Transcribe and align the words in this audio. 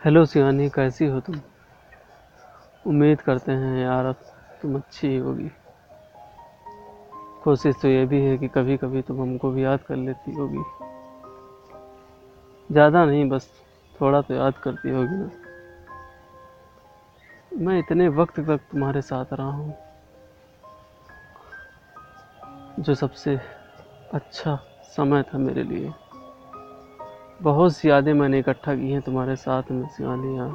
Hello 0.00 0.24
Shivani 0.26 0.68
कैसी 0.68 1.06
हो 1.06 1.20
तुम? 1.20 1.34
उम्मीद 2.84 3.20
करते 3.20 3.52
हैं 3.52 3.82
यार 3.82 4.06
अब 4.06 4.16
तुम 4.62 4.76
अच्छी 4.76 5.16
होगी। 5.16 5.48
कोशिश 7.44 7.74
तो 7.82 7.88
ये 7.88 8.04
भी 8.06 8.20
है 8.20 8.36
कि 8.38 8.48
कभी 8.48 8.76
कभी 8.76 9.02
तुम 9.02 9.20
हमको 9.22 9.50
भी 9.50 9.64
याद 9.64 9.82
कर 9.82 9.96
लेती 9.96 10.32
होगी। 10.32 10.62
ज़्यादा 12.70 13.04
नहीं, 13.04 13.28
बस 13.28 13.50
थोड़ा 14.00 14.20
तो 14.20 14.34
याद 14.34 14.54
करती 14.64 14.90
होगी 14.90 15.16
ना। 15.16 15.30
मैं 17.62 17.78
इतने 17.78 18.08
वक्त 18.08 18.40
तक 18.40 18.60
तुम्हारे 18.70 19.02
साथ 19.02 19.32
रहा 19.32 19.50
हूँ, 19.50 19.74
जो 22.80 22.94
सबसे 22.94 23.40
अच्छा 24.14 24.58
समय 24.96 25.22
था 25.22 25.38
मेरे 25.38 25.62
लिए। 25.62 25.92
बहुत 27.42 27.76
सी 27.76 27.90
यादें 27.90 28.12
मैंने 28.12 28.38
इकट्ठा 28.38 28.74
की 28.74 28.90
हैं 28.92 29.00
तुम्हारे 29.00 29.36
साथ 29.36 29.62
में 29.70 29.82
यार 30.36 30.52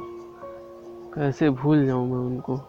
कैसे 1.14 1.50
भूल 1.50 1.86
जाऊँ 1.86 2.10
मैं 2.10 2.18
उनको? 2.18 2.60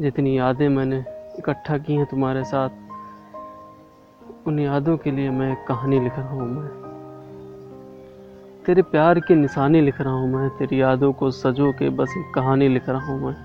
जितनी 0.00 0.38
यादें 0.38 0.68
मैंने 0.68 1.04
इकट्ठा 1.38 1.78
की 1.78 1.94
हैं 1.94 2.06
तुम्हारे 2.06 2.44
साथ, 2.44 2.68
उन 4.46 4.58
यादों 4.58 4.96
के 4.96 5.10
लिए 5.10 5.30
मैं 5.30 5.52
एक 5.52 5.64
कहानी 5.68 6.00
लिख 6.00 6.18
रहा 6.18 6.28
हूँ 6.28 6.48
मैं। 6.48 6.68
तेरे 8.66 8.82
प्यार 8.82 9.20
के 9.20 9.34
निशानी 9.34 9.80
लिख 9.80 10.00
रहा 10.00 10.12
हूँ 10.12 10.32
मैं, 10.32 10.50
तेरी 10.50 10.82
यादों 10.82 11.12
को 11.12 11.30
सजो 11.30 11.72
के 11.72 11.90
बस 11.90 12.14
एक 12.18 12.34
कहानी 12.34 12.68
लिख 12.68 12.88
रहा 12.88 13.12
हूँ 13.12 13.26
मैं। 13.26 13.36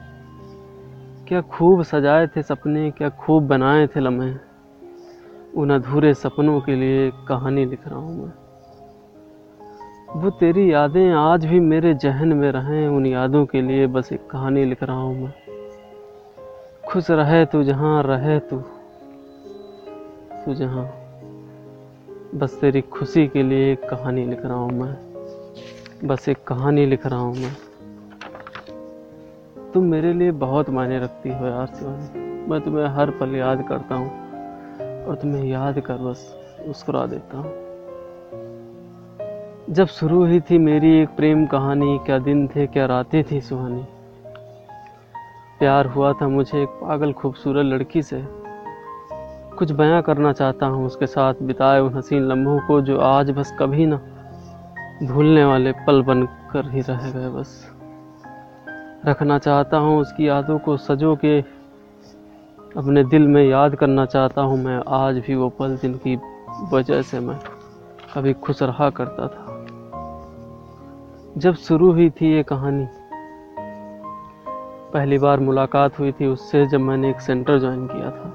क्या 1.28 1.42
खूब 1.42 1.84
सजाए 1.84 2.28
थे 2.28 2.44
सपने, 2.44 2.92
क्या 2.92 3.10
खूब 3.10 3.48
बनाए 3.48 3.88
थे 3.88 4.00
लम्हे। 4.00 4.34
उन 5.54 5.70
अधूरे 5.70 6.14
सपनों 6.14 6.62
के 6.62 6.76
लिए 6.76 7.12
कहानी 7.28 7.66
लिख 7.66 7.88
रहा 7.88 8.00
हूँ 8.00 8.26
मैं। 8.26 8.43
वो 10.16 10.30
तेरी 10.30 10.74
यादें 10.74 11.12
आज 11.12 11.46
भी 11.46 11.60
मेरे 11.60 11.94
जहन 11.94 12.34
में 12.34 12.52
रहें, 12.52 12.88
उन 12.88 13.06
यादों 13.06 13.46
के 13.46 13.62
लिए 13.62 13.88
बस 13.88 14.12
एक 14.14 14.30
कहानी 14.30 14.66
लिख 14.66 14.84
रहा 14.84 14.96
हूँ 14.96 15.24
मैं। 15.24 15.34
खुश 16.88 17.12
रहे 17.12 17.46
तू 17.46 17.64
जहाँ 17.64 18.04
रहे 18.04 18.40
तू 18.40 18.58
तू 20.46 20.54
जहाँ। 20.54 20.86
बस 22.36 22.58
तेरी 22.62 22.82
खुशी 22.82 23.28
के 23.28 23.44
लिए 23.44 23.72
एक 23.74 23.90
कहानी 23.90 24.26
लिख 24.26 24.46
रहा 24.46 24.58
हूँ 24.58 24.72
मैं। 24.72 26.08
बस 26.08 26.30
एक 26.30 26.44
कहानी 26.44 26.86
लिख 26.86 27.08
रहा 27.08 27.20
हूँ 27.20 27.36
मैं। 27.36 27.56
तुम 29.74 29.84
मेरे 29.84 30.14
लिए 30.14 30.32
बहुत 30.32 30.70
मायने 30.70 31.00
रखती 31.00 31.30
हो 31.30 31.46
यार 31.46 31.66
शिवानी। 31.66 32.50
मैं 32.50 32.62
तुम्हें 32.62 32.88
हर 32.88 33.10
पल 33.10 33.36
याद 33.36 33.66
करता 33.70 33.96
हूँ, 33.96 34.10
और 35.06 35.16
तुम्हें 35.16 35.44
याद 35.44 35.80
कर 35.80 35.98
बस 35.98 36.38
मुस्कुरा 36.68 37.06
देता 37.06 37.38
हूँ। 37.38 37.63
जब 39.70 39.88
शुरू 39.88 40.26
हुई 40.26 40.40
थी 40.40 40.58
मेरी 40.58 40.90
एक 41.02 41.10
प्रेम 41.10 41.46
कहानी, 41.46 42.00
क्या 42.06 42.18
दिन 42.20 42.48
थे, 42.48 42.68
क्या 42.68 42.86
रातें 42.86 43.24
थी 43.24 43.42
सुहानी। 43.42 43.84
प्यार 45.60 45.86
हुआ 45.86 46.14
था 46.14 46.28
मुझे 46.28 46.62
एक 46.64 46.70
पागल 46.70 47.14
खूबसूरत 47.14 47.66
लड़की 47.66 48.02
से। 48.02 48.24
कुछ 49.58 49.72
बयां 49.72 50.02
करना 50.02 50.34
चाहता 50.34 50.66
हूँ, 50.66 50.86
उसके 50.86 51.06
साथ 51.06 51.34
बिताए 51.42 51.80
उन 51.80 51.94
हसीन 51.94 52.24
लम्हों 52.24 52.60
को 52.60 52.82
जो 52.82 53.00
आज 53.00 53.32
बस 53.32 53.56
कभी 53.60 53.86
ना 53.86 54.00
भूलने 55.04 55.46
वाले 55.46 55.72
पल 55.72 56.02
बन 56.02 56.26
कर 56.26 56.70
ही 56.70 56.82
रह 56.82 57.10
गए 57.12 57.30
बस। 57.30 57.72
रखना 59.06 59.38
चाहता 59.40 59.78
हूँ 59.78 60.00
उसकी 60.02 60.28
यादों 60.28 60.60
को 60.60 60.78
सजो 60.78 61.16
के, 61.16 61.40
अपने 62.78 63.04
दिल 63.04 63.28
में 63.28 63.44
याद 63.44 63.76
करना 63.76 64.06
चाहता 64.06 64.42
हूँ 64.42 64.64
मैं, 64.64 64.82
आज 64.88 65.18
भी 65.18 65.36
वो 65.36 65.50
पल 65.50 65.78
जिनकी 65.78 66.20
वजह 66.74 67.02
से 67.02 67.20
मैं 67.20 67.40
कभी 68.14 68.34
खुश 68.34 68.64
रहा 68.64 68.90
करता 68.90 69.28
था। 69.28 69.43
जब 71.38 71.56
शुरू 71.56 71.92
हुई 71.92 72.10
थी 72.10 72.34
ये 72.34 72.44
कहानी, 72.44 72.88
पहली 74.94 75.18
बार 75.18 75.40
मुलाकात 75.40 76.00
हुई 76.00 76.12
थी 76.12 76.26
उससे 76.26 76.66
जब 76.66 76.80
मैंने 76.80 77.10
एक 77.10 77.22
सेंटर 77.22 77.60
ज्वाइन 77.60 77.88
किया 77.88 78.10
था, 78.12 78.32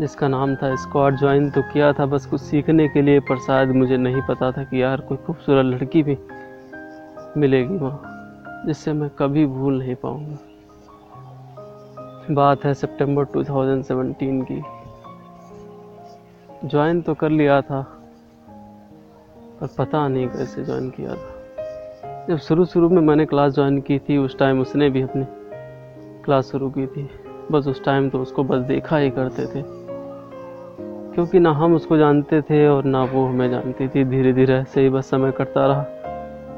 जिसका 0.00 0.28
नाम 0.28 0.54
था 0.54 0.74
स्क्वाड 0.76 1.18
ज्वाइन 1.18 1.50
तो 1.50 1.62
किया 1.62 1.92
था, 1.92 2.06
बस 2.06 2.26
कुछ 2.26 2.40
सीखने 2.40 2.88
के 2.88 3.02
लिए, 3.02 3.20
पर 3.20 3.38
शायद 3.38 3.68
मुझे 3.68 3.96
नहीं 3.96 4.22
पता 4.28 4.50
था 4.52 4.64
कि 4.64 4.82
यार 4.82 5.00
कोई 5.00 5.16
खूबसूरत 5.16 5.64
लड़की 5.64 6.02
भी 6.02 6.18
मिलेगी 7.36 7.76
वहाँ, 7.76 8.00
जिससे 8.66 8.92
मैं 8.92 9.10
कभी 9.10 9.46
भूल 9.46 9.78
नहीं 9.78 9.94
पाऊँगा। 9.94 10.36
बात 12.34 12.64
है 12.64 12.74
सितंबर 12.74 13.24
2017 13.24 14.42
की। 14.42 14.62
ज्वाइन 16.68 17.02
तो 17.02 17.14
कर 17.14 17.30
लिया 17.30 17.60
था, 17.60 17.82
पर 19.60 19.66
पता 19.78 20.08
नहीं 20.08 20.28
कैसे 20.28 20.64
ज्वाइन 20.64 20.90
किया 20.90 21.14
था। 21.14 21.37
जब 22.28 22.36
शुरू 22.36 22.64
शुरू 22.64 22.88
में 22.88 23.02
मैंने 23.02 23.26
क्लास 23.26 23.54
ज्वाइन 23.54 23.80
की 23.80 23.98
थी, 23.98 24.16
उस 24.16 24.38
टाइम 24.38 24.60
उसने 24.60 24.90
भी 24.90 25.02
अपनी 25.02 25.24
क्लास 26.24 26.50
शुरू 26.50 26.70
की 26.70 26.86
थी। 26.86 27.10
बस 27.52 27.66
उस 27.66 27.84
टाइम 27.84 28.10
तो 28.10 28.18
उसको 28.18 28.44
बस 28.44 28.58
देखा 28.58 28.96
ही 28.96 29.10
करते 29.10 29.46
थे। 29.46 29.64
क्योंकि 31.14 31.38
ना 31.38 31.50
हम 31.50 31.74
उसको 31.74 31.96
जानते 31.96 32.42
थे 32.42 32.68
और 32.68 32.84
ना 32.84 33.04
वो 33.04 33.26
हमें 33.26 33.50
जानती 33.50 33.88
थी। 33.88 34.04
धीरे 34.04 34.32
धीरे 34.32 34.54
ऐसे 34.54 34.80
ही 34.80 34.88
बस 34.88 35.10
समय 35.10 35.30
कटता 35.30 35.66
रहा। 35.66 35.84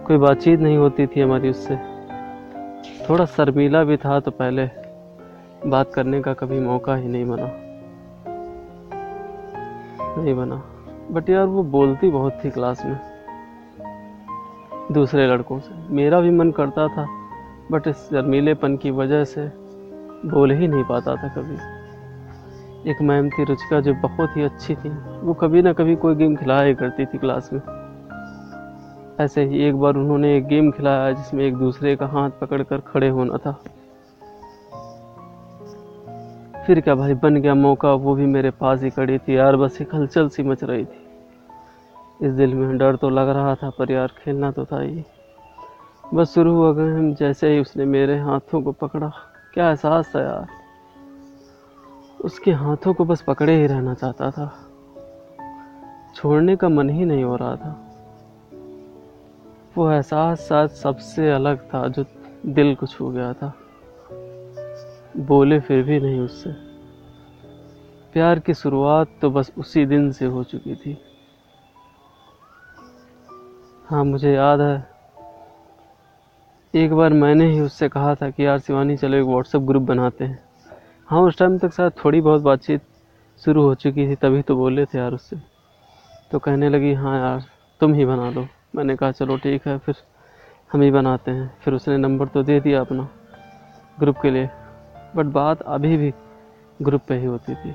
कोई 0.07 0.17
बातचीत 0.17 0.61
नहीं 0.61 0.77
होती 0.77 1.07
थी 1.07 1.21
हमारी 1.21 1.51
उससे। 1.51 1.77
थोड़ा 3.11 3.25
शर्मीला 3.25 3.85
भी 3.85 3.97
था 3.97 4.21
तो 4.21 4.31
पहले 4.31 4.69
बात 5.67 5.93
करने 5.95 6.23
का 6.23 6.33
कभी 6.33 6.61
मौका 6.61 6.97
ही 6.97 7.09
नहीं 7.09 7.25
बना। 7.29 7.51
नहीं 10.23 10.35
बना। 10.35 10.63
बट 11.11 11.31
यार 11.31 11.47
वो 11.47 11.63
बोलती 11.63 12.11
बहुत 12.11 12.33
थी 12.45 12.51
क्लास 12.51 12.85
में। 12.85 13.10
दूसरे 14.91 15.27
लड़कों 15.27 15.59
से। 15.61 15.95
मेरा 15.95 16.21
भी 16.21 16.31
मन 16.31 16.51
करता 16.51 16.89
था 16.89 17.07
बट 17.73 17.87
इस 17.87 17.97
शर्मीलेपन 17.97 18.77
की 18.77 18.91
वजह 18.91 19.25
से 19.25 19.47
बोल 20.27 20.51
ही 20.51 20.69
नहीं 20.69 20.85
पाता 20.85 21.17
था 21.17 21.29
कभी। 21.29 22.91
एक 22.91 23.03
मैम 23.03 23.29
थी 23.31 23.45
रुचिका 23.45 23.81
जो 23.81 23.95
बहुत 23.95 24.37
ही 24.37 24.43
अच्छी 24.43 24.75
थी। 24.75 24.89
वो 25.21 25.35
कभी 25.35 25.63
ना 25.63 25.73
कभी 25.73 25.97
कोई 25.97 26.15
गेम 26.15 26.37
खिलाया 26.37 26.75
करती 26.75 27.07
थी 27.07 27.19
क्लास 27.19 27.51
में। 27.53 27.61
ऐसे 29.21 29.45
ही 29.45 29.63
एक 29.63 29.77
बार 29.77 29.95
उन्होंने 29.95 30.37
एक 30.37 30.47
गेम 30.47 30.71
खिलाया 30.71 31.13
जिसमें 31.13 31.45
एक 31.45 31.57
दूसरे 31.57 31.97
का 31.97 32.07
हाथ 32.07 32.31
पकड़कर 32.41 32.79
खड़े 32.79 33.09
होना 33.09 33.37
था। 33.37 33.53
फिर 36.67 36.81
क्या 36.81 36.95
भाई 36.95 37.15
बन 37.15 37.37
गया 37.37 37.55
मौका? 37.55 37.93
वो 37.93 38.15
भी 38.15 38.27
मेरे 38.27 38.51
पास 38.51 38.83
ही 38.83 38.91
खड़ी 38.91 39.19
थी। 39.19 39.37
यार 39.37 39.57
बस 39.57 39.81
एक 39.81 39.95
हलचल 39.95 40.29
सी 40.29 40.43
मच 40.43 40.65
रही 40.65 40.85
थी। 40.85 41.00
इस 42.23 42.33
दिल 42.33 42.55
में 42.55 42.79
डर 42.79 42.97
तो 42.97 43.09
लग 43.09 43.29
रहा 43.29 43.55
था, 43.55 43.71
पर 43.71 43.93
यार 43.93 44.09
खेलना 44.09 44.51
तो 44.51 44.65
था 44.65 44.81
ही। 44.81 45.05
बस 46.15 46.35
शुरू 46.35 46.55
हुआ 46.55 46.73
गए 46.73 46.93
हम, 46.93 47.15
जैसे 47.15 47.55
ही 47.55 47.61
उसने 47.61 47.85
मेरे 47.85 48.19
हाथों 48.19 48.63
को 48.63 48.73
पकड़ा। 48.73 49.13
क्या 49.55 49.69
एहसास 49.69 50.13
था 50.15 50.21
यार? 50.21 50.47
उसके 52.25 52.53
हाथों 52.53 52.95
को 52.95 53.05
बस 53.05 53.23
पकड़े 53.23 53.61
ही 53.61 53.67
रहना 53.67 53.95
चाहता 53.95 54.31
था। 54.31 54.71
छोड़ने 56.15 56.57
का 56.57 56.69
मन 56.69 56.91
ही 56.91 57.05
नहीं 57.05 57.25
हो 57.25 57.37
रहा 57.37 57.57
था। 57.57 57.87
वो 59.79 59.91
एहसास 59.91 60.41
शायद 60.41 60.71
सबसे 60.71 61.31
अलग 61.31 61.59
था 61.75 61.89
जो 61.89 62.05
दिल 62.47 62.75
को 62.75 62.87
छू 62.87 63.11
गया 63.11 63.33
था। 63.33 63.55
बोले 65.17 65.61
फिर 65.61 65.83
भी 65.83 66.01
नहीं 66.01 66.21
उससे। 66.21 66.51
प्यार 68.13 68.39
की 68.39 68.55
शुरुआत 68.55 69.09
तो 69.23 69.31
बस 69.31 69.53
उसी 69.59 69.87
दिन 69.87 70.13
से 70.13 70.27
हो 70.27 70.45
चुकी 70.45 70.75
थी। 70.75 70.99
हाँ 73.91 74.05
मुझे 74.05 74.33
याद 74.33 74.61
है। 74.61 74.87
एक 76.75 76.93
बार 76.93 77.13
मैंने 77.13 77.47
ही 77.51 77.61
उससे 77.61 77.89
कहा 77.89 78.15
था 78.15 78.31
कि 78.31 78.47
यार 78.47 78.59
शिवानी, 78.59 78.97
चलो 78.97 79.17
एक 79.17 79.25
व्हाट्सएप 79.25 79.63
ग्रुप 79.63 79.83
बनाते 79.83 80.25
हैं। 80.25 80.43
हाँ 81.07 81.21
उस 81.21 81.39
टाइम 81.39 81.59
तक 81.59 81.73
शायद 81.73 81.93
थोड़ी 82.05 82.21
बहुत 82.21 82.43
बातचीत 82.43 82.83
शुरू 83.45 83.63
हो 83.63 83.75
चुकी 83.75 84.09
थी, 84.09 84.15
तभी 84.15 84.43
तो 84.43 84.57
बोले 84.57 84.85
थे 84.85 84.99
यार 84.99 85.13
उससे। 85.13 85.37
तो 86.31 86.39
कहने 86.39 86.69
लगी 86.69 86.95
हाँ 86.95 87.19
यार, 87.19 87.45
तुम 87.81 87.95
ही 87.95 88.05
बना 88.05 88.31
लो। 88.31 88.49
मैंने 88.77 88.97
कहा, 88.97 89.11
चलो 89.11 89.37
ठीक 89.37 89.67
है, 89.67 89.79
फिर 89.79 89.95
हम 90.73 90.83
ही 90.83 90.91
बनाते 90.91 91.31
हैं। 91.31 91.59
फिर 91.61 91.75
उसने 91.75 91.97
नंबर 91.97 92.27
तो 92.27 92.43
दे 92.43 92.61
दिया 92.61 92.81
अपना 92.81 93.09
ग्रुप 94.01 94.17
के 94.23 94.31
लिए 94.31 94.51
बट 95.17 95.27
बात 95.27 95.63
अभी 95.63 95.97
भी 95.97 96.13
ग्रुप 96.83 97.03
पे 97.09 97.15
ही 97.15 97.25
होती 97.25 97.55
थी। 97.55 97.75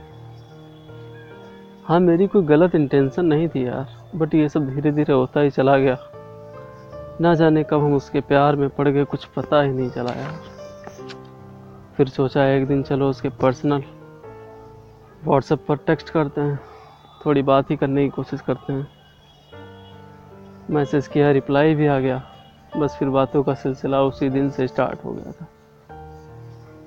हाँ 1.85 1.99
मेरी 1.99 2.27
कोई 2.27 2.43
गलत 2.43 2.75
इंटेंशन 2.75 3.25
नहीं 3.25 3.47
थी 3.47 3.67
यार। 3.67 4.04
बट 4.15 4.35
ये 4.35 4.49
सब 4.49 4.69
धीरे 4.69 4.91
धीरे 4.91 5.13
होता 5.13 5.39
ही 5.39 5.49
चला 5.49 5.77
गया। 5.77 5.97
ना 7.21 7.33
जाने 7.35 7.63
कब 7.63 7.83
हम 7.83 7.93
उसके 7.93 8.21
प्यार 8.21 8.55
में 8.55 8.69
पड़ 8.69 8.87
गए, 8.87 9.03
कुछ 9.03 9.25
पता 9.25 9.61
ही 9.61 9.71
नहीं 9.71 9.89
चला 9.89 10.11
यार। 10.11 10.33
फिर 11.97 12.07
सोचा 12.07 12.45
एक 12.45 12.67
दिन 12.67 12.83
चलो 12.83 13.09
उसके 13.09 13.29
पर्सनल 13.29 13.83
व्हाट्सएप 15.25 15.65
पर 15.67 15.75
टेक्स्ट 15.75 16.09
करते 16.09 16.41
हैं। 16.41 16.59
थोड़ी 17.25 17.41
बात 17.41 17.71
ही 17.71 17.75
करने 17.75 18.03
की 18.03 18.09
कोशिश 18.09 18.41
करते 18.41 18.73
हैं। 18.73 18.87
मैसेज 20.69 21.07
किया 21.07 21.31
रिप्लाई 21.31 21.75
भी 21.75 21.87
आ 21.87 21.99
गया। 21.99 22.23
बस 22.77 22.95
फिर 22.99 23.09
बातों 23.09 23.43
का 23.43 23.53
सिलसिला 23.53 24.01
उसी 24.01 24.29
दिन 24.29 24.49
से 24.49 24.67
स्टार्ट 24.67 25.05
हो 25.05 25.11
गया 25.11 25.31
था। 25.31 25.47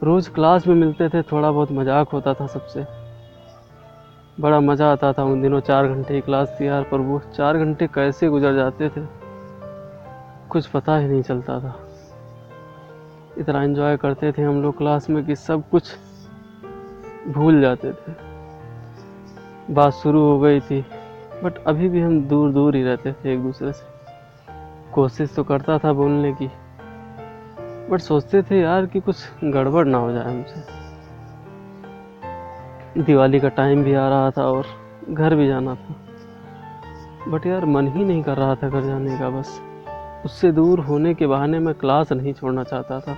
रोज़ 0.02 0.31
क्लास 0.31 0.66
में 0.66 0.74
मिलते 0.74 1.08
थे, 1.08 1.22
थोड़ा 1.22 1.50
बहुत 1.50 1.72
मज़ाक 1.72 2.08
होता 2.08 2.34
था 2.34 2.46
सबसे। 2.46 2.97
बड़ा 4.40 4.61
मज़ा 4.61 4.93
आता 4.93 5.12
था 5.12 5.25
उन 5.25 5.43
दिनों 5.43 5.61
चार 5.61 5.88
घंटे 5.88 6.14
की 6.14 6.20
क्लास 6.20 6.56
थी 6.61 6.67
यार, 6.67 6.82
पर 6.82 6.99
वो 6.99 7.19
चार 7.37 7.58
घंटे 7.58 7.87
कैसे 7.87 8.29
गुजर 8.29 8.55
जाते 8.55 8.88
थे? 8.88 9.00
कुछ 10.50 10.67
पता 10.67 10.96
ही 10.96 11.08
नहीं 11.08 11.23
चलता 11.23 11.58
था। 11.61 11.75
इतना 13.38 13.62
एंजॉय 13.62 13.96
करते 13.96 14.32
थे 14.32 14.43
हम 14.43 14.62
लोग 14.62 14.76
क्लास 14.79 15.11
में 15.11 15.25
कि 15.26 15.37
सब 15.37 15.69
कुछ 15.70 15.93
भूल 17.29 17.61
जाते 17.61 17.93
थे। 17.93 18.12
बात 19.75 19.93
शुरू 19.93 20.20
हो 20.20 20.38
गई 20.41 20.61
थी 20.61 20.81
बट 21.44 21.58
अभी 21.67 21.88
भी 21.88 22.00
हम 22.00 22.20
दूर 22.29 22.52
दूर 22.52 22.76
ही 22.76 22.82
रहते 22.82 23.12
थे 23.12 23.32
एक 23.32 23.43
दूसरे 23.43 23.73
से। 23.73 23.87
कोशिश 24.94 25.34
तो 25.34 25.44
करता 25.44 25.79
था 25.79 25.93
बोलने 25.93 26.32
की 26.32 26.50
बट 27.91 28.00
सोचते 28.00 28.43
थे 28.43 28.61
यार 28.61 28.87
कि 28.87 29.00
कुछ 29.00 29.17
गड़बड़ 29.44 29.87
ना 29.87 29.99
हो 29.99 30.12
जाए 30.12 30.25
हमसे। 30.25 30.77
दिवाली 32.99 33.40
का 33.40 33.49
टाइम 33.49 33.85
भी 33.85 33.94
आ 33.94 34.08
रहा 34.08 34.31
था 34.31 34.43
और 34.43 34.67
घर 35.11 35.35
भी 35.35 35.49
जाना 35.49 35.75
था। 35.75 35.96
बट 37.31 37.46
यार 37.46 37.64
मन 37.64 37.88
ही 37.88 38.05
नहीं 38.05 38.23
कर 38.23 38.37
रहा 38.37 38.55
था 38.55 38.69
घर 38.69 38.81
जाने 38.81 39.19
का 39.19 39.31
बस। 39.31 39.62
उससे 40.25 40.52
दूर 40.52 40.81
होने 40.81 41.14
के 41.14 41.26
बहाने 41.26 41.58
मैं 41.58 41.75
क्लास 41.75 42.12
नहीं 42.12 42.32
छोड़ना 42.32 42.64
चाहता 42.64 43.00
था। 43.00 43.17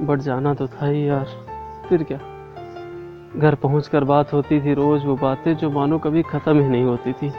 बट 0.00 0.18
जाना 0.18 0.54
तो 0.54 0.66
था 0.66 0.86
ही 0.86 1.08
यार। 1.08 1.26
फिर 1.88 2.02
क्या? 2.02 2.20
घर 3.36 3.54
पहुंचकर 3.54 4.04
बात 4.04 4.32
होती 4.32 4.60
थी, 4.60 4.74
रोज़ 4.74 5.06
वो 5.06 5.16
बातें 5.16 5.56
जो 5.56 5.70
मानो 5.70 5.98
कभी 5.98 6.22
ख़त्म 6.22 6.60
ही 6.60 6.68
नहीं 6.68 6.84
होती 6.84 7.12
थी। 7.12 7.32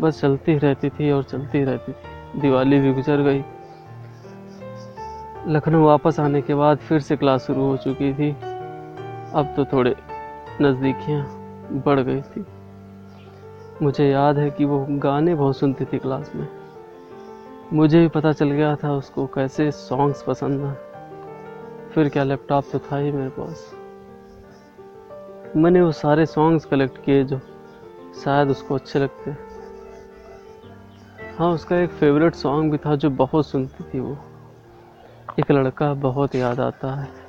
बस 0.00 0.20
चलती 0.20 0.58
रहती 0.58 0.88
थी 0.88 1.10
और 1.10 1.22
चलती 1.22 1.64
रहती 1.64 1.92
थी। 1.92 2.40
दिवाली 2.40 2.80
भी 2.80 2.92
गुजर 2.92 3.16
गई। 3.16 3.44
लखनऊ 5.46 5.84
वापस 5.84 6.20
आने 6.20 6.42
के 6.42 6.54
बाद 6.54 6.78
फिर 6.78 7.00
से 7.00 7.16
क्लास 7.16 7.46
शुरू 7.46 7.62
हो 7.62 7.76
चुकी 7.76 8.14
थी। 8.14 8.55
अब 9.36 9.52
तो 9.56 9.64
थोड़े 9.64 9.94
नज़दीकियाँ 10.62 11.24
बढ़ 11.86 12.00
गई 12.00 12.20
थी। 12.20 12.44
मुझे 13.82 14.08
याद 14.08 14.38
है 14.38 14.50
कि 14.50 14.64
वो 14.64 14.86
गाने 14.90 15.34
बहुत 15.34 15.56
सुनती 15.56 15.84
थी 15.84 15.98
क्लास 15.98 16.32
में। 16.34 16.48
मुझे 17.72 18.00
भी 18.00 18.08
पता 18.08 18.32
चल 18.32 18.50
गया 18.50 18.76
था 18.76 18.92
उसको 18.92 19.26
कैसे 19.26 19.70
सॉन्ग्स 19.70 20.22
पसंद 20.22 20.60
हैं। 20.60 20.74
फिर 21.90 22.08
क्या 22.08 22.24
लैपटॉप 22.24 22.64
तो 22.72 22.78
था 22.78 22.96
ही 22.96 23.12
मेरे 23.12 23.28
पास। 23.28 23.72
मैंने 25.56 25.80
वो 25.80 25.92
सारे 25.92 26.26
सॉन्ग्स 26.26 26.64
कलेक्ट 26.64 27.04
किए 27.04 27.24
जो 27.24 27.38
शायद 28.24 28.48
उसको 28.48 28.74
अच्छे 28.74 28.98
लगते। 28.98 29.30
हाँ 31.38 31.50
उसका 31.50 31.76
एक 31.76 31.90
फेवरेट 31.90 32.34
सॉन्ग 32.34 32.72
भी 32.72 32.78
था 32.78 32.96
जो 32.96 33.10
बहुत 33.10 33.46
सुनती 33.46 33.84
थी 33.84 34.00
वो। 34.00 34.16
एक 35.40 35.50
लड़का 35.50 35.94
बहुत 35.94 36.34
याद 36.34 36.60
आता 36.60 36.94
है। 36.94 37.25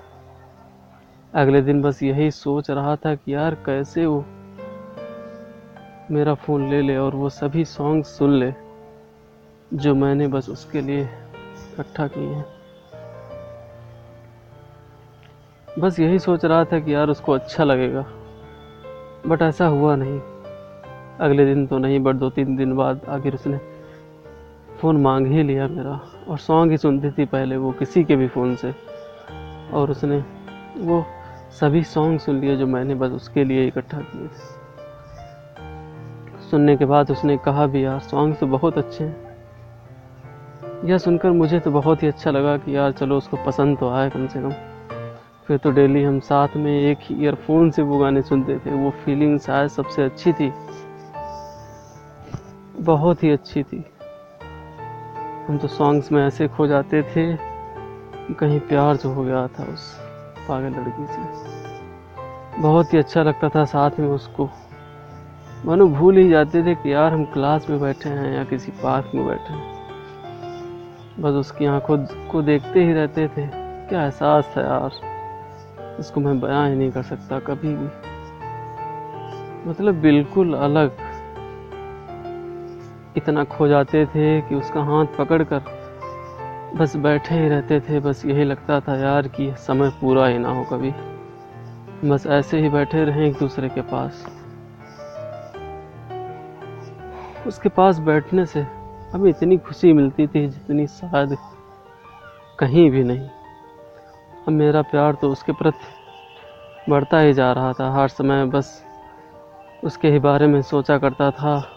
अगले 1.34 1.62
दिन 1.62 1.82
बस 1.82 2.04
यही 2.04 2.32
सोच 2.32 2.70
रहा 2.72 2.96
था 2.96 3.16
कि 3.16 3.34
यार 3.34 3.56
कैसे 3.56 4.06
वो 4.06 4.26
मेरा 6.12 6.34
फ़ोन 6.34 6.70
ले 6.70 6.82
ले 6.82 6.98
और 6.98 7.16
वो 7.16 7.30
सभी 7.30 7.66
सॉन्ग 7.66 8.04
सुन 8.04 8.34
ले 8.34 8.54
जो 9.74 9.96
मैंने 9.96 10.28
बस 10.28 10.50
उसके 10.50 10.82
लिए 10.82 11.02
इकट्ठा 11.02 12.08
किए 12.08 12.28
हैं। 12.28 12.46
बस 15.80 16.00
यही 16.00 16.20
सोच 16.20 16.46
रहा 16.46 16.64
था 16.66 16.80
कि 16.80 16.94
यार 16.94 17.10
उसको 17.10 17.32
अच्छा 17.32 17.64
लगेगा, 17.64 18.06
बट 19.28 19.42
ऐसा 19.42 19.66
हुआ 19.66 19.96
नहीं। 19.96 20.20
अगले 21.20 21.46
दिन 21.46 21.68
तो 21.68 21.78
नहीं, 21.78 22.00
बट 22.00 22.16
दो 22.16 22.30
तीन 22.30 22.56
दिन 22.56 22.76
बाद 22.76 23.02
आखिर 23.10 23.34
उसने 23.34 23.58
फ़ोन 24.82 25.02
मांग 25.02 25.28
ही 25.28 25.44
लिया 25.44 25.68
मेरा 25.68 26.00
और 26.28 26.38
सॉन्ग 26.38 26.72
ही 26.72 26.78
सुनती 26.78 27.12
थी 27.12 27.26
पहले 27.26 27.58
वो 27.58 27.72
किसी 27.72 28.04
के 28.04 28.16
भी 28.16 28.28
फ़ोन 28.28 28.56
से 28.56 28.74
और 29.74 29.92
उसने 29.92 30.24
वो 30.78 31.06
सभी 31.52 31.84
सॉन्ग 31.84 32.20
सुन 32.20 32.40
लिए 32.40 32.58
जो 32.58 32.68
मैंने 32.68 32.96
बस 32.96 33.10
उसके 33.10 33.44
लिए 33.44 33.68
इकट्ठा 33.68 33.98
किए। 33.98 34.30
सुनने 36.52 36.78
के 36.78 36.86
बाद 36.86 37.12
उसने 37.12 37.38
कहा 37.38 37.68
भी, 37.68 37.86
यार 37.86 38.00
सॉन्ग 38.00 38.36
तो 38.36 38.48
बहुत 38.48 38.78
अच्छे 38.78 39.04
हैं। 39.04 39.28
यह 40.86 40.98
सुनकर 40.98 41.32
मुझे 41.32 41.60
तो 41.60 41.72
बहुत 41.72 42.04
ही 42.04 42.08
अच्छा 42.08 42.32
लगा 42.32 42.58
कि, 42.58 42.78
यार, 42.78 42.92
चलो, 42.92 43.18
उसको 43.18 43.38
पसंद 43.38 43.78
तो 43.78 43.90
आए 43.90 44.10
कम 44.10 44.28
से 44.28 44.42
कम। 44.42 44.52
फिर 45.48 45.58
तो 45.58 45.72
डेली 45.72 46.04
हम 46.04 46.20
साथ 46.20 46.48
में 46.56 46.82
एक 46.82 46.98
ही 47.02 47.24
ईयरफोन 47.24 47.72
से 47.72 47.82
वो 47.82 47.98
गाने 47.98 48.22
सुनते 48.22 48.60
थे। 48.60 48.72
वो 48.84 48.90
फीलिंग 48.90 49.40
शायद 49.40 49.70
सबसे 49.70 50.04
अच्छी 50.04 50.34
थी। 50.34 50.54
बहुत 52.80 53.24
ही 53.24 53.32
अच्छी 53.32 53.64
थी। 53.64 53.86
हम 55.48 55.58
तो 55.58 55.68
सॉन्ग्स 55.68 56.12
में 56.12 56.28
ऐसे 56.28 56.48
खो 56.48 56.68
जाते 56.68 57.02
थे, 57.02 57.36
कहीं 58.34 58.60
प्यार 58.60 58.96
जो 58.96 59.14
हो 59.14 59.24
गया 59.24 59.48
था 59.48 59.64
उस 59.64 60.07
पागल 60.48 60.68
लड़की 60.68 61.06
से 61.06 62.62
बहुत 62.62 62.94
ही 62.94 62.98
अच्छा 62.98 63.24
लगता 63.24 63.50
था 63.50 63.66
साथ 63.66 63.92
में 64.00 64.08
उसको। 64.08 64.50
मानो 65.66 65.88
भूल 65.88 66.18
ही 66.18 66.30
जाते 66.30 66.64
थे 66.64 66.76
कि 66.76 66.94
यार 66.94 67.14
हम 67.14 67.26
क्लास 67.26 67.70
में 67.70 67.82
बैठे 67.82 68.10
हैं 68.10 68.38
या 68.38 68.44
किसी 68.44 68.72
पार्क 68.72 69.12
में 69.16 69.28
बैठे 69.28 69.54
हैं। 69.54 69.78
बस 71.20 71.32
उसकी 71.32 71.66
आँखों 71.66 71.98
को 72.32 72.42
देखते 72.42 72.84
ही 72.84 72.94
रहते 72.94 73.28
थे। 73.28 73.48
क्या 73.88 74.04
एहसास 74.04 74.54
था 74.58 74.62
यार। 74.62 74.92
इसको 76.00 76.20
मैं 76.20 76.40
बयां 76.40 76.70
ही 76.70 76.76
नहीं 76.76 76.92
कर 76.92 77.04
सकता 77.04 77.40
कभी 77.40 77.76
भी। 77.76 77.90
मतलब 79.70 79.96
बिल्कुल 79.96 80.54
अलग। 80.54 80.92
इतना 83.18 83.44
खो 83.44 83.68
जाते 83.68 84.06
थे 84.06 84.42
कि 84.42 84.56
उसका 84.56 84.84
हाथ 84.84 85.06
पकड़कर 85.18 85.60
बस 86.76 86.96
बैठे 86.96 87.36
ही 87.36 87.50
रहते 87.50 87.80
थे, 87.80 88.00
बस 88.00 88.26
यही 88.26 88.44
लगता 88.44 88.80
था 88.80 88.98
यार 88.98 89.28
कि 89.28 89.54
समय 89.58 89.90
पूरा 89.90 90.28
ही 90.28 90.38
ना 90.38 90.50
हो 90.50 90.64
कभी। 90.64 90.92
बस 92.10 92.28
ऐसे 92.28 92.60
ही 92.60 92.70
बैठे 92.70 93.04
रहें 93.04 93.22
एक 93.22 93.34
दूसरे 93.34 93.70
के 93.70 93.82
पास। 93.82 94.26
उसके 97.48 97.70
पास 97.70 98.00
बैठने 98.00 98.46
से 98.46 98.62
हमें 99.14 99.30
इतनी 99.30 99.58
खुशी 99.58 99.94
मिलती 99.94 100.28
थी 100.28 100.48
जितनी 100.48 100.88
शायद 100.88 101.38
कहीं 102.60 102.92
भी 102.92 103.04
नहीं। 103.04 103.30
अब 104.48 104.50
मेरा 104.50 104.82
प्यार 104.82 105.14
तो 105.14 105.32
उसके 105.32 105.52
प्रति 105.52 106.92
बढ़ता 106.92 107.20
ही 107.20 107.34
जा 107.34 107.52
रहा 107.52 107.74
था। 107.74 107.92
हर 107.92 108.08
समय 108.08 108.46
बस 108.46 108.84
उसके 109.84 110.08
ही 110.08 110.20
बारे 110.20 110.48
में 110.48 110.62
सोचा 110.62 110.98
करता 110.98 111.32
था। 111.32 111.72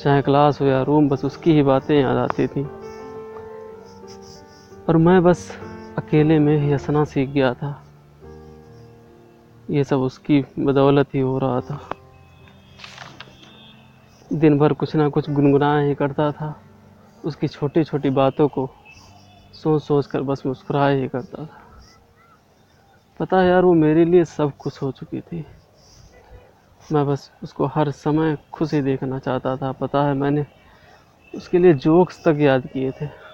चाहे 0.00 0.22
क्लास 0.22 0.60
हो 0.60 0.66
या 0.66 0.82
रूम, 0.82 1.08
बस 1.08 1.24
उसकी 1.24 1.52
ही 1.52 1.62
बातें 1.62 2.00
याद 2.00 2.16
आती 2.16 2.46
थी। 2.46 2.66
और 4.88 4.96
मैं 4.96 5.22
बस 5.22 5.58
अकेले 5.98 6.38
में 6.38 6.58
ही 6.58 6.72
हंसना 6.72 7.04
सीख 7.04 7.28
गया 7.28 7.54
था। 7.54 7.84
ये 9.70 9.84
सब 9.84 9.96
उसकी 9.96 10.44
बदौलत 10.58 11.06
ही 11.14 11.20
हो 11.20 11.38
रहा 11.38 11.60
था। 11.60 11.88
दिन 14.32 14.58
भर 14.58 14.72
कुछ 14.72 14.96
ना 14.96 15.08
कुछ 15.08 15.30
गुनगुनाया 15.30 15.88
ही 15.88 15.94
करता 15.94 16.32
था। 16.32 16.60
उसकी 17.24 17.48
छोटी 17.48 17.84
छोटी 17.84 18.10
बातों 18.10 18.48
को 18.48 18.70
सोच 19.52 19.82
सोच 19.82 20.06
कर 20.06 20.22
बस 20.22 20.42
मुस्कुराया 20.46 20.96
ही 20.96 21.08
करता 21.08 21.44
था। 21.44 21.60
पता 23.20 23.40
है 23.40 23.48
यार, 23.48 23.64
वो 23.64 23.74
मेरे 23.74 24.04
लिए 24.04 24.24
सब 24.24 24.52
कुछ 24.58 24.82
हो 24.82 24.92
चुकी 24.92 25.20
थी। 25.20 25.46
मैं 26.92 27.06
बस 27.06 27.32
उसको 27.42 27.66
हर 27.66 27.90
समय 27.90 28.38
खुशी 28.52 28.80
देखना 28.80 29.18
चाहता 29.18 29.56
था। 29.56 29.72
पता 29.72 30.04
है 30.04 30.14
मैंने 30.14 30.46
उसके 31.34 31.58
लिए 31.58 31.74
जोक्स 31.74 32.24
तक 32.24 32.36
याद 32.38 32.66
किए 32.66 32.90
थे। 32.90 33.27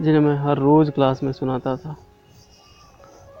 जिन्हें 0.00 0.20
मैं 0.20 0.36
हर 0.38 0.58
रोज़ 0.58 0.90
क्लास 0.90 1.22
में 1.22 1.32
सुनाता 1.32 1.76
था। 1.76 1.96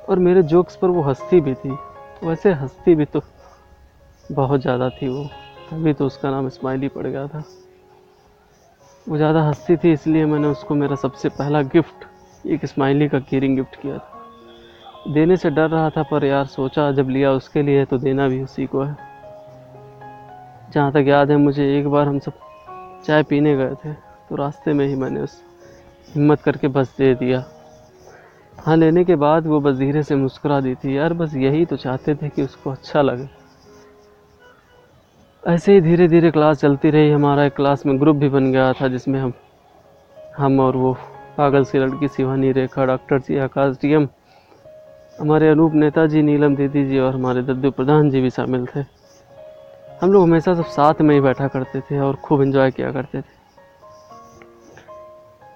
और 0.08 0.18
मेरे 0.18 0.42
जोक्स 0.42 0.76
पर 0.76 0.88
वो 0.88 1.02
हंसती 1.02 1.40
भी 1.40 1.54
थी। 1.54 1.76
वैसे 2.24 2.52
हंसती 2.52 2.94
भी 2.94 3.04
तो 3.04 3.22
बहुत 4.32 4.60
ज़्यादा 4.60 4.88
थी 4.90 5.08
वो। 5.08 5.24
तभी 5.70 5.92
तो 5.92 6.06
उसका 6.06 6.30
नाम 6.30 6.48
स्माइली 6.48 6.88
पड़ 6.88 7.06
गया 7.06 7.26
था। 7.26 7.42
वो 9.06 9.16
ज़्यादा 9.16 9.42
हंसती 9.42 9.76
थी 9.76 9.92
इसलिए 9.92 10.24
मैंने 10.26 10.48
उसको 10.48 10.74
मेरा 10.74 10.96
सबसे 10.96 11.28
पहला 11.28 11.62
गिफ्ट, 11.64 12.06
एक 12.46 12.66
स्माइली 12.66 13.08
का 13.08 13.18
कीरिंग 13.20 13.56
गिफ्ट 13.56 13.80
किया 13.82 13.98
था। 13.98 15.12
देने 15.12 15.36
से 15.36 15.50
डर 15.50 15.68
रहा 15.68 15.90
था, 15.90 16.02
पर 16.02 16.24
यार 16.24 16.46
सोचा 16.46 16.90
जब 16.92 17.08
लिया 17.08 17.32
उसके 17.32 17.62
लिए 17.62 17.84
तो 17.84 17.98
देना 17.98 18.28
भी 18.28 18.42
उसी 18.42 18.66
को 18.66 18.82
है। 18.82 18.96
जहाँ 20.72 20.92
तक 20.92 21.04
याद 21.06 21.30
है, 21.30 21.36
मुझे 21.36 21.78
एक 21.78 21.88
बार 21.88 22.08
हम 22.08 22.18
सब 22.18 22.32
चाय 23.04 23.22
पीने 23.22 23.56
गए 23.56 23.74
थे 23.74 23.92
तो 24.28 24.36
रास्ते 24.36 24.72
में 24.72 24.86
ही 24.86 24.94
मैंने 24.94 25.20
उस 25.20 25.42
हिम्मत 26.14 26.40
करके 26.40 26.68
बस 26.68 26.94
दे 26.98 27.14
दिया। 27.14 27.44
हाँ 28.58 28.76
लेने 28.76 29.04
के 29.04 29.16
बाद 29.16 29.46
वो 29.46 29.60
बस 29.60 29.76
धीरे 29.76 30.02
से 30.02 30.14
मुस्कुरा 30.14 30.60
दी 30.60 30.74
थी, 30.74 30.96
यार, 30.98 31.12
बस 31.12 31.34
यही 31.34 31.64
तो 31.64 31.76
चाहते 31.76 32.14
थे 32.14 32.28
कि 32.28 32.42
उसको 32.42 32.70
अच्छा 32.70 33.02
लगे। 33.02 33.28
ऐसे 35.44 35.74
ही 35.74 35.80
धीरे 35.80 36.08
धीरे 36.08 36.30
क्लास 36.30 36.60
चलती 36.60 36.90
रही। 36.90 37.10
हमारा 37.10 37.44
एक 37.44 37.54
क्लास 37.56 37.86
में 37.86 38.00
ग्रुप 38.00 38.16
भी 38.16 38.28
बन 38.28 38.52
गया 38.52 38.72
था, 38.72 38.88
जिसमें 38.88 39.20
हम 39.20 39.32
हम 40.38 40.60
और 40.60 40.76
वो 40.76 40.96
पागल 41.38 41.64
सी 41.64 41.78
लड़की 41.78 42.08
Shivani 42.08 42.52
Rekha, 42.52 42.84
doctor 42.84 43.18
ji, 43.18 43.38
Akash 43.38 43.76
D 43.76 43.92
M 43.92 44.08
हमारे 45.20 45.48
अनूप 45.48 45.74
नेताजी, 45.74 46.22
नीलम 46.22 46.56
दीदी 46.56 46.84
जी 46.86 46.98
और 46.98 47.14
हमारे 47.14 47.42
दद्दू 47.42 47.70
प्रधान 47.70 48.10
जी 48.10 48.20
भी 48.20 48.30
शामिल 48.30 48.66
थे। 48.66 48.80
हम 50.02 50.12
लोग 50.12 50.22
हमेशा 50.22 50.54
सब 50.54 50.64
साथ 50.64 51.00
में 51.00 51.14
ही 51.14 51.20
बैठा 51.20 51.48
करते 51.48 51.80
थे 51.80 51.98
और 51.98 52.16
खूब 52.16 52.42
इन्जॉय 52.42 52.70
किया 52.70 52.92
करते 52.92 53.20
थे। 53.20 53.39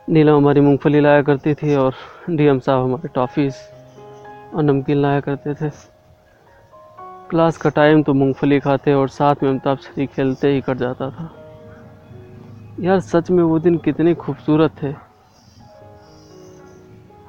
नीलम 0.08 0.36
हमारी 0.36 0.60
मूंगफली 0.60 1.00
लाया 1.00 1.22
करती 1.22 1.54
थी 1.54 1.74
और 1.74 1.94
डीएम 2.30 2.58
साहब 2.58 2.84
हमारे 2.84 3.08
टॉफ़ीज़ 3.08 3.54
और 4.54 4.62
नमकीन 4.62 4.96
लाया 4.96 5.20
करते 5.20 5.54
थे। 5.54 5.70
क्लास 7.30 7.56
का 7.56 7.70
टाइम 7.70 8.02
तो 8.02 8.14
मूंगफली 8.14 8.60
खाते 8.60 8.92
और 8.92 9.08
साथ 9.08 9.34
में 9.42 9.50
अमिताभ 9.50 9.78
छरी 9.78 10.06
खेलते 10.06 10.48
ही 10.48 10.60
कट 10.60 10.76
जाता 10.76 11.10
था। 11.10 11.30
यार 12.80 13.00
सच 13.00 13.30
में 13.30 13.42
वो 13.44 13.58
दिन 13.58 13.78
कितने 13.78 14.14
खूबसूरत 14.14 14.70
थे। 14.82 14.94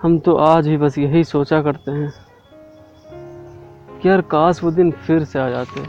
हम 0.01 0.19
तो 0.19 0.35
आज 0.35 0.67
भी 0.67 0.77
बस 0.77 0.97
यही 0.97 1.23
सोचा 1.23 1.61
करते 1.61 1.91
हैं 1.91 2.13
कि 4.01 4.09
यार 4.09 4.21
काश 4.21 4.63
वो 4.63 4.71
दिन 4.71 4.91
फिर 4.91 5.23
से 5.23 5.39
आ 5.39 5.49
जाते। 5.49 5.83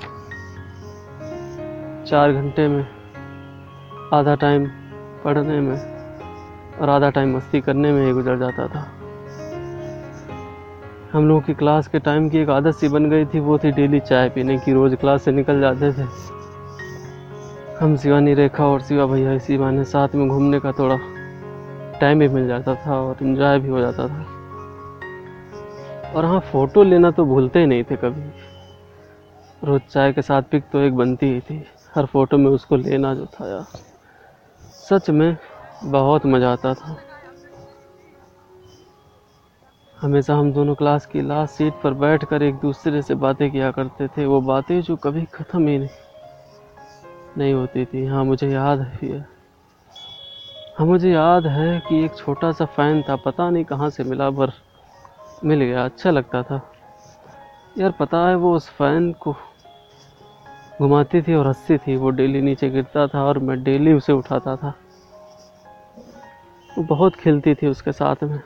चार 2.07 2.33
घंटे 2.33 2.69
में, 2.69 2.87
आधा 4.15 4.35
टाइम 4.35 4.67
पढ़ने 5.25 5.61
में 5.61 5.96
और 6.81 6.91
आधा 6.91 7.11
टाइम 7.11 7.37
मस्ती 7.37 7.61
करने 7.61 7.93
में 7.93 8.07
ही 8.07 8.13
गुजर 8.13 8.39
जाता 8.39 8.67
था। 8.67 8.93
हम 11.13 11.29
लोगों 11.29 11.41
की 11.41 11.55
क्लास 11.55 11.89
के 11.89 11.99
टाइम 11.99 12.29
की 12.29 12.39
एक 12.39 12.51
आदत 12.51 12.75
सी 12.75 12.89
बन 12.89 13.11
गई 13.11 13.25
थी, 13.25 13.41
वो 13.41 13.59
थी 13.59 13.71
डेली 13.71 14.01
चाय 14.01 14.29
पीने 14.29 14.59
की। 14.59 14.73
रोज़ 14.73 14.95
क्लास 14.95 15.23
से 15.23 15.33
निकल 15.33 15.61
जाते 15.61 15.93
थे। 15.93 16.07
हम 17.81 17.97
शिवानी 17.97 18.35
रेखा 18.35 18.67
और 18.67 18.81
शिवा 18.81 19.07
भैया 19.07 19.33
इसी 19.33 19.59
बहाने 19.59 19.85
साथ 19.85 20.09
में 20.15 20.29
घूमने 20.29 20.61
का 20.61 20.73
थोड़ा 20.73 20.99
टाइम 22.01 22.19
भी 22.19 22.29
मिल 22.29 22.47
जाता 22.49 22.75
था 22.75 23.01
और 23.01 23.17
इन्जॉय 23.23 23.59
भी 23.59 23.69
हो 23.69 23.81
जाता 23.81 24.09
था। 24.09 24.27
और 26.17 26.25
हाँ 26.25 26.41
फ़ोटो 26.41 26.83
लेना 26.83 27.11
तो 27.11 27.25
भूलते 27.25 27.59
ही 27.59 27.67
नहीं 27.67 27.85
थे 27.85 27.97
कभी। 27.97 28.23
रोज़ 29.65 29.83
चाय 29.83 30.13
के 30.13 30.23
साथ 30.23 30.43
पिक 30.43 30.65
तो 30.73 30.81
एक 30.81 30.97
बनती 30.97 31.27
ही 31.27 31.41
थी। 31.41 31.65
हर 31.95 32.07
फ़ोटो 32.07 32.39
में 32.39 32.51
उसको 32.51 32.77
लेना 32.77 33.15
जो 33.15 33.27
था 33.27 33.49
यार। 33.49 33.65
सच 34.61 35.11
में 35.11 35.37
बहुत 35.85 36.27
मज़ा 36.27 36.53
आता 36.53 36.75
था। 36.75 36.97
हमेशा 39.97 40.35
हम 40.35 40.53
दोनों 40.53 40.75
क्लास 40.75 41.07
की 41.07 41.23
लास्ट 41.23 41.55
सीट 41.55 41.75
पर 41.83 41.95
बैठकर 41.95 42.43
एक 42.43 42.55
दूसरे 42.55 43.03
से 43.03 43.15
बातें 43.15 43.51
किया 43.51 43.71
करते 43.71 44.09
थे। 44.09 44.27
वो 44.27 44.41
बातें 44.41 44.81
जो 44.81 44.97
कभी 44.97 45.25
ख़त्म 45.25 45.69
ही 45.69 45.79
नहीं 45.79 45.89
नहीं 47.39 47.53
होती 47.55 47.85
थी। 47.85 48.05
हाँ 48.07 48.25
मुझे 48.25 48.51
याद 48.51 48.81
है। 48.81 49.19
हाँ 50.79 50.87
मुझे 50.87 51.11
याद 51.11 51.47
है 51.47 51.81
कि 51.81 52.05
एक 52.05 52.17
छोटा 52.17 52.53
सा 52.53 52.65
फ़ैन 52.65 53.03
था। 53.03 53.17
पता 53.17 53.51
नहीं 53.51 53.65
कहाँ 53.65 53.91
से 53.91 54.05
मिला, 54.05 54.31
पर 54.31 54.53
मिल 55.45 55.61
गया। 55.61 55.85
अच्छा 55.85 56.11
लगता 56.11 56.43
था। 56.43 56.61
यार, 57.79 57.91
पता 57.91 58.27
है 58.29 58.35
वो 58.35 58.55
उस 58.57 58.69
फ़ैन 58.71 59.13
को 59.13 59.37
घुमाती 60.81 61.23
थी 61.23 61.35
और 61.35 61.47
हंसती 61.47 61.79
थी। 61.79 61.97
वो 61.97 62.11
डेली 62.11 62.41
नीचे 62.41 62.71
गिरता 62.71 63.07
था 63.07 63.25
और 63.25 63.39
मैं 63.39 63.63
डेली 63.63 63.93
उसे 63.93 64.13
उठाता 64.13 64.57
था। 64.57 64.75
बहुत 66.83 67.17
खिलती 67.17 67.55
थी 67.55 67.67
उसके 67.67 67.93
साथ 67.93 68.17
में। 68.23 68.41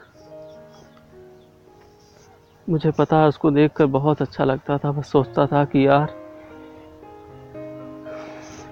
मुझे 2.69 2.91
पता 2.91 3.17
है 3.17 3.29
उसको 3.29 3.51
देखकर 3.51 3.87
बहुत 3.87 4.23
अच्छा 4.23 4.45
लगता 4.45 4.79
था। 4.79 4.93
बस 4.93 5.07
सोचता 5.07 5.47
था 5.47 5.65
कि 5.65 5.87
यार, 5.87 6.15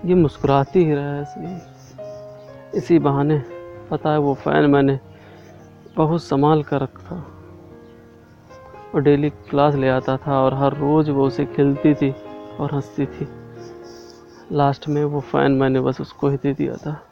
ये 0.04 0.14
मुस्कुराती 0.14 0.84
ही 0.84 0.94
रहे 0.94 1.20
ऐसे 1.20 1.78
इसी 2.78 2.98
बहाने, 2.98 3.38
पता 3.90 4.10
है 4.10 4.18
वो 4.18 4.34
फ़ैन 4.34 4.70
मैंने 4.70 5.00
बहुत 5.96 6.22
संभाल 6.22 6.62
कर 6.62 6.80
रखा। 6.80 7.26
और 8.94 9.00
डेली 9.00 9.30
क्लास 9.30 9.74
ले 9.74 9.88
आता 9.88 10.16
था 10.16 10.40
और 10.40 10.54
हर 10.54 10.74
रोज़ 10.74 11.10
वो 11.10 11.26
उसे 11.26 11.46
खिलती 11.46 11.94
थी 11.94 12.14
और 12.60 12.74
हंसती 12.74 13.06
थी। 13.06 13.28
लास्ट 14.52 14.88
में 14.88 15.04
वो 15.04 15.20
फ़ैन 15.20 15.52
मैंने 15.52 15.80
बस 15.80 16.00
उसको 16.00 16.28
ही 16.28 16.36
दे 16.36 16.54
दिया 16.54 16.74
था। 16.74 17.07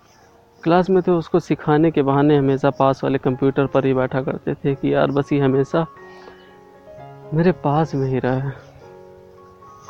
क्लास 0.66 0.88
में 0.90 1.02
थे, 1.02 1.10
उसको 1.10 1.40
सिखाने 1.40 1.90
के 1.90 2.02
बहाने 2.02 2.36
हमेशा 2.36 2.70
पास 2.70 3.02
वाले 3.04 3.18
कंप्यूटर 3.18 3.66
पर 3.66 3.84
ही 3.86 3.92
बैठा 3.94 4.22
करते 4.22 4.54
थे 4.54 4.74
कि 4.74 4.92
यार 4.94 5.10
बस 5.10 5.32
ये 5.32 5.38
हमेशा 5.40 5.84
मेरे 7.34 7.52
पास 7.64 7.94
में 7.94 8.06
ही 8.08 8.18
रहा। 8.18 8.50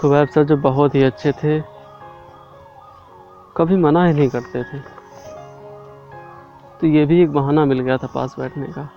खुबैब 0.00 0.28
सर 0.28 0.45
जो 0.45 0.56
बहुत 0.59 0.95
ही 0.95 1.02
अच्छे 1.02 1.33
थे, 1.33 1.61
कभी 3.56 3.76
मना 3.76 4.04
ही 4.06 4.12
नहीं 4.14 4.28
करते 4.28 4.62
थे। 4.64 4.80
तो 6.80 6.87
ये 6.87 7.06
भी 7.06 7.23
एक 7.23 7.33
बहाना 7.33 7.64
मिल 7.64 7.80
गया 7.80 7.97
था 7.97 8.11
पास 8.14 8.37
बैठने 8.38 8.66
का। 8.68 8.88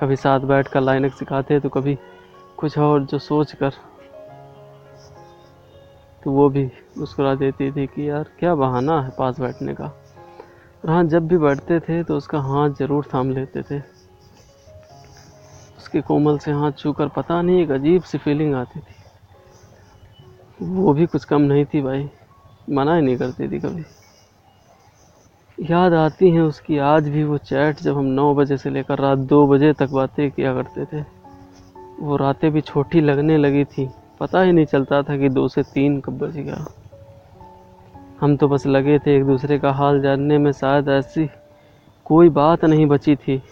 कभी 0.00 0.16
साथ 0.16 0.40
बैठ 0.46 0.68
कर 0.68 0.80
लाइनक 0.80 1.14
सिखाते 1.14 1.60
तो 1.60 1.68
कभी 1.70 1.98
कुछ 2.58 2.78
और 2.78 3.04
जो 3.04 3.18
सोच 3.20 3.54
कर 3.54 3.72
तो 6.22 6.30
वो 6.30 6.48
भी 6.48 6.70
मुस्कुरा 6.98 7.34
देती 7.34 7.72
थी 7.72 7.86
कि 7.86 8.08
यार 8.10 8.30
क्या 8.38 8.54
बहाना 8.54 9.02
है 9.02 9.10
पास 9.18 9.40
बैठने 9.40 9.74
का। 9.74 9.92
और 10.84 10.90
हाँ 10.90 11.04
जब 11.04 11.26
भी 11.28 11.36
बैठते 11.38 11.78
थे 11.80 12.02
तो 12.04 12.16
उसका 12.16 12.38
हाथ 12.42 12.70
ज़रूर 12.70 13.04
थाम 13.14 13.30
लेते 13.30 13.62
थे। 13.62 13.78
उसके 15.78 16.00
कोमल 16.00 16.38
से 16.38 16.52
हाथ 16.52 16.72
छूकर 16.72 17.08
पता 17.08 17.40
नहीं, 17.42 17.62
एक 17.62 17.70
अजीब 17.70 18.02
सी 18.02 18.18
फीलिंग 18.18 18.54
आती 18.54 18.80
थी। 18.80 18.94
वो 20.60 20.92
भी 20.94 21.06
कुछ 21.06 21.24
कम 21.24 21.42
नहीं 21.42 21.64
थी 21.64 21.80
भाई 21.82 22.08
मना 22.68 22.94
ही 22.96 23.02
नहीं 23.02 23.16
करती 23.16 23.48
थी 23.48 23.60
कभी। 23.60 23.84
याद 25.58 25.92
आती 25.94 26.30
हैं 26.30 26.40
उसकी, 26.42 26.78
आज 26.78 27.08
भी 27.08 27.24
वो 27.24 27.38
चैट 27.40 27.80
जब 27.80 27.96
हम 27.98 28.04
नौ 28.04 28.34
बजे 28.34 28.56
से 28.56 28.70
लेकर 28.70 28.98
रात 28.98 29.18
दो 29.18 29.46
बजे 29.46 29.72
तक 29.72 29.90
बातें 29.90 30.30
किया 30.30 30.54
करते 30.54 30.84
थे। 30.84 31.02
वो 32.00 32.16
रातें 32.16 32.50
भी 32.52 32.60
छोटी 32.60 33.00
लगने 33.00 33.36
लगी 33.36 33.64
थी, 33.64 33.88
पता 34.20 34.40
ही 34.42 34.52
नहीं 34.52 34.66
चलता 34.66 35.02
था 35.02 35.16
कि 35.16 35.28
दो 35.28 35.48
से 35.48 35.62
तीन 35.64 36.00
कब 36.00 36.18
बज 36.18 36.36
गया 36.36 36.64
हम 38.24 38.36
तो 38.36 38.48
बस 38.48 38.66
लगे 38.66 38.98
थे 38.98 39.16
एक 39.16 39.24
दूसरे 39.24 39.58
का 39.58 39.72
हाल 39.72 40.00
जानने 40.02 40.38
में, 40.38 40.52
शायद 40.52 40.88
ऐसी 40.88 41.30
कोई 42.04 42.28
बात 42.28 42.64
नहीं 42.64 42.86
बची 42.86 43.16
थी 43.16 43.42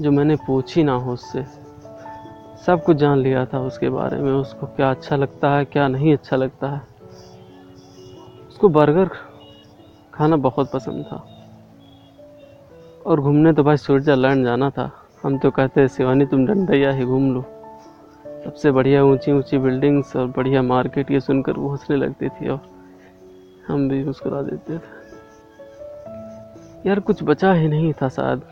जो 0.00 0.10
मैंने 0.10 0.36
पूछी 0.36 0.84
ना 0.84 0.92
हो 0.92 1.12
उससे। 1.12 1.42
सब 2.66 2.82
कुछ 2.86 2.96
जान 2.96 3.18
लिया 3.18 3.46
था 3.46 3.60
उसके 3.60 3.88
बारे 3.88 4.18
में, 4.18 4.32
उसको 4.32 4.66
क्या 4.66 4.90
अच्छा 4.90 5.16
लगता 5.16 5.56
है, 5.56 5.64
क्या 5.64 5.88
नहीं 5.88 6.12
अच्छा 6.12 6.36
लगता 6.36 6.70
है। 6.70 6.82
उसको 8.48 8.68
बर्गर 8.68 9.08
खाना 10.14 10.36
बहुत 10.36 10.70
पसंद 10.72 11.04
था। 11.04 11.26
और 13.06 13.20
घूमने 13.20 13.52
तो 13.52 13.62
भाई 13.62 13.76
स्विट्ज़रलैंड 13.76 14.44
जाना 14.44 14.70
था। 14.70 14.90
हम 15.22 15.38
तो 15.38 15.50
कहते 15.50 15.80
हैं, 15.80 15.88
शिवानी, 15.88 16.26
तुम 16.26 16.46
डंडैया 16.46 16.90
ही 16.90 17.04
घूम 17.04 17.34
लो। 17.34 17.44
सबसे 18.44 18.70
बढ़िया 18.70 19.04
ऊँची 19.04 19.32
ऊँची 19.32 19.58
बिल्डिंग्स 19.58 20.16
और 20.16 20.26
बढ़िया 20.26 20.62
मार्केट, 20.62 21.10
ये 21.10 21.20
सुनकर 21.20 21.52
वो 21.52 21.70
हंसने 21.70 21.96
लगती 21.96 22.28
थी 22.28 22.48
और 22.48 22.75
हम 23.68 23.88
भी 23.88 24.02
मुस्कुरा 24.04 24.42
देते 24.42 24.78
थे। 24.78 24.94
यार, 26.88 27.00
कुछ 27.00 27.22
बचा 27.22 27.52
ही 27.52 27.68
नहीं 27.68 27.92
था 27.92 28.08
शायद। 28.08 28.42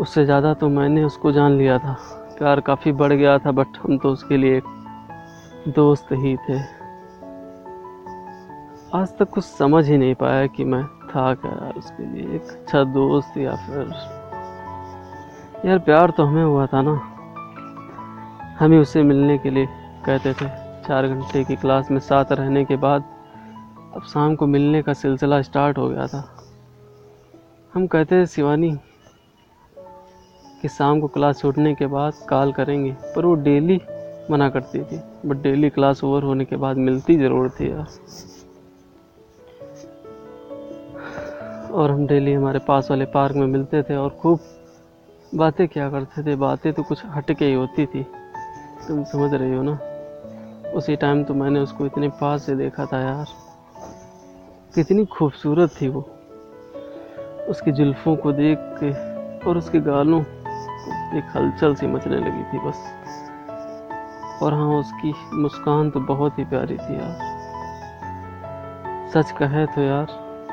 उससे 0.00 0.24
ज़्यादा 0.24 0.52
तो 0.54 0.68
मैंने 0.68 1.04
उसको 1.04 1.32
जान 1.32 1.52
लिया 1.52 1.78
था। 1.78 1.96
प्यार 2.38 2.60
काफ़ी 2.60 2.92
बढ़ 2.92 3.12
गया 3.12 3.38
था 3.38 3.50
बट 3.50 3.76
हम 3.78 3.98
तो 3.98 4.12
उसके 4.12 4.36
लिए 4.36 4.56
एक 4.56 4.64
दोस्त 5.68 6.12
ही 6.12 6.36
थे। 6.38 6.58
आज 8.94 9.08
तक 9.18 9.28
कुछ 9.30 9.44
समझ 9.44 9.84
ही 9.88 9.96
नहीं 9.96 10.14
पाया 10.14 10.46
कि 10.46 10.64
मैं 10.64 10.82
था 11.10 11.32
क्या 11.34 11.72
उसके 11.76 12.06
लिए 12.06 12.34
एक 12.36 12.50
अच्छा 12.50 12.82
दोस्त 12.84 13.36
या 13.38 13.54
फिर 13.56 13.94
यार, 15.66 15.78
प्यार 15.78 16.10
तो 16.10 16.24
हमें 16.24 16.44
हुआ 16.44 16.66
था 16.66 16.82
ना। 16.82 16.92
हम 18.58 18.72
ही 18.72 18.78
उसे 18.78 19.02
मिलने 19.02 19.38
के 19.38 19.50
लिए 19.50 19.66
कहते 20.06 20.32
थे। 20.32 20.48
चार 20.82 21.06
घंटे 21.08 21.44
की 21.44 21.56
क्लास 21.56 21.90
में 21.90 22.00
साथ 22.00 22.32
रहने 22.32 22.64
के 22.64 22.76
बाद 22.76 23.04
अब 23.94 24.02
शाम 24.02 24.34
को 24.34 24.46
मिलने 24.46 24.82
का 24.82 24.92
सिलसिला 24.92 25.40
स्टार्ट 25.42 25.78
हो 25.78 25.88
गया 25.88 26.06
था। 26.06 26.24
हम 27.74 27.86
कहते 27.86 28.20
थे 28.22 28.26
शिवानी, 28.26 28.70
कि 30.62 30.68
शाम 30.68 31.00
को 31.00 31.08
क्लास 31.08 31.40
छूटने 31.40 31.74
के 31.74 31.86
बाद 31.86 32.12
कॉल 32.28 32.52
करेंगे। 32.52 32.92
पर 33.16 33.26
वो 33.26 33.34
डेली 33.34 33.80
मना 34.30 34.48
करती 34.50 34.82
थी 34.82 35.00
बट 35.26 35.36
डेली 35.36 35.70
क्लास 35.70 36.02
ओवर 36.04 36.22
होने 36.22 36.44
के 36.44 36.56
बाद 36.56 36.76
मिलती 36.78 37.16
ज़रूर 37.16 37.48
थी 37.50 37.70
यार। 37.70 37.86
और 41.72 41.90
हम 41.90 42.06
डेली 42.06 42.32
हमारे 42.32 42.58
पास 42.58 42.90
वाले 42.90 43.04
पार्क 43.04 43.36
में 43.36 43.46
मिलते 43.46 43.82
थे 43.82 43.96
और 43.96 44.10
खूब 44.12 44.40
बातें 45.34 45.66
क्या 45.68 45.90
करते 45.90 46.22
थे। 46.22 46.36
बातें 46.36 46.72
तो 46.72 46.82
कुछ 46.82 47.02
हटके 47.06 47.44
ही 47.44 47.54
होती 47.54 47.86
थी। 47.86 48.02
तुम 48.88 49.04
समझ 49.04 49.32
रही 49.34 49.54
हो 49.54 49.62
ना? 49.62 49.78
उसी 50.74 50.96
टाइम 50.96 51.24
तो 51.24 51.34
मैंने 51.34 51.60
उसको 51.60 51.86
इतने 51.86 52.08
पास 52.20 52.46
से 52.46 52.56
देखा 52.56 52.86
था 52.86 53.00
यार। 53.00 53.26
कितनी 54.74 55.04
खूबसूरत 55.04 55.70
थी 55.80 55.88
वो। 55.88 56.00
उसकी 57.48 57.72
जुल्फ़ों 57.72 58.16
को 58.16 58.32
देख 58.32 58.58
के 58.60 58.90
और 59.48 59.58
उसके 59.58 59.80
गालों 59.80 60.20
एक 61.16 61.32
हलचल 61.36 61.74
सी 61.74 61.86
मचने 61.86 62.16
लगी 62.16 62.42
थी 62.42 62.58
बस। 62.58 62.82
और 64.42 64.54
हाँ 64.54 64.78
उसकी 64.80 65.12
मुस्कान 65.34 65.90
तो 65.90 66.00
बहुत 66.00 66.38
ही 66.38 66.44
प्यारी 66.44 66.76
थी 66.76 66.94
यार। 66.94 67.30
सच 69.14 69.30
कहे 69.30 69.66
तो 69.66 69.80
यार, 69.80 70.06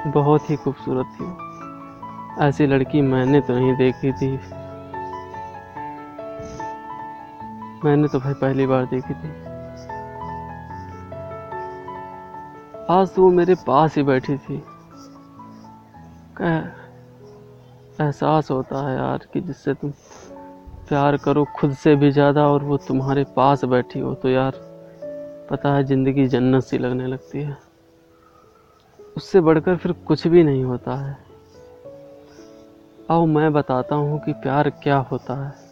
बहुत 0.07 0.49
ही 0.49 0.55
खूबसूरत 0.55 1.05
थी 1.05 2.45
ऐसी 2.45 2.67
लड़की 2.67 3.01
मैंने 3.01 3.41
तो 3.41 3.53
नहीं 3.53 3.75
देखी 3.75 4.11
थी। 4.11 4.31
मैंने 7.85 8.07
तो 8.07 8.19
भाई 8.19 8.33
पहली 8.33 8.65
बार 8.67 8.85
देखी 8.85 9.13
थी। 9.13 9.48
आज 12.89 13.09
तो 13.15 13.21
वो 13.21 13.29
मेरे 13.29 13.55
पास 13.55 13.95
ही 13.95 14.03
बैठी 14.03 14.37
थी। 14.37 14.63
कह, 16.37 16.55
एहसास 18.03 18.51
होता 18.51 18.89
है 18.89 18.95
यार 18.97 19.27
कि 19.33 19.41
जिससे 19.41 19.73
तुम 19.73 19.91
प्यार 20.89 21.17
करो 21.17 21.45
खुद 21.59 21.73
से 21.73 21.95
भी 21.95 22.11
ज़्यादा 22.11 22.47
और 22.47 22.63
वो 22.63 22.77
तुम्हारे 22.77 23.23
पास 23.23 23.65
बैठी 23.65 23.99
हो 23.99 24.13
तो 24.13 24.29
यार 24.29 24.53
पता 25.51 25.73
है 25.75 25.83
ज़िंदगी 25.83 26.27
जन्नत 26.27 26.63
सी 26.63 26.77
लगने 26.77 27.07
लगती 27.07 27.41
है। 27.41 27.57
उससे 29.17 29.41
बढ़कर 29.41 29.75
फिर 29.75 29.91
कुछ 29.91 30.27
भी 30.27 30.43
नहीं 30.43 30.63
होता 30.63 30.95
है। 30.95 31.17
आओ 33.11 33.25
मैं 33.25 33.53
बताता 33.53 33.95
हूँ 33.95 34.19
कि 34.19 34.33
प्यार 34.33 34.69
क्या 34.69 34.97
होता 34.97 35.45
है। 35.45 35.68